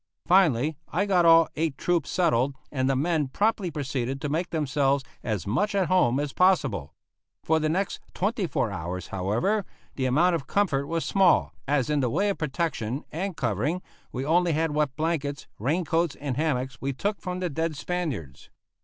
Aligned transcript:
Finally, 0.25 0.75
I 0.87 1.05
got 1.05 1.25
all 1.25 1.47
eight 1.55 1.77
troops 1.77 2.09
settled, 2.09 2.55
and 2.71 2.89
the 2.89 2.95
men 2.95 3.27
promptly 3.27 3.69
proceeded 3.69 4.19
to 4.21 4.29
make 4.29 4.49
themselves 4.49 5.03
as 5.23 5.45
much 5.45 5.75
at 5.75 5.89
home 5.89 6.19
as 6.19 6.33
possible. 6.33 6.95
For 7.43 7.59
the 7.59 7.69
next 7.69 7.99
twenty 8.15 8.47
four 8.47 8.71
hours, 8.71 9.09
however, 9.09 9.63
the 9.93 10.05
amount 10.05 10.33
of 10.33 10.47
comfort 10.47 10.87
was 10.87 11.05
small, 11.05 11.53
as 11.67 11.87
in 11.87 11.99
the 11.99 12.09
way 12.09 12.29
of 12.29 12.39
protection 12.39 13.03
and 13.11 13.37
covering 13.37 13.83
we 14.11 14.25
only 14.25 14.53
had 14.53 14.71
what 14.71 14.95
blankets, 14.95 15.45
rain 15.59 15.85
coats, 15.85 16.15
and 16.19 16.35
hammocks 16.35 16.79
we 16.81 16.93
took 16.93 17.21
from 17.21 17.39
the 17.39 17.51
dead 17.51 17.75
Spaniards. 17.75 18.49